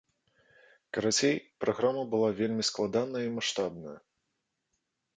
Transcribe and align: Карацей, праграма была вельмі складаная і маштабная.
Карацей, 0.97 1.37
праграма 1.65 2.03
была 2.15 2.29
вельмі 2.41 2.67
складаная 2.71 3.25
і 3.27 3.31
маштабная. 3.39 3.97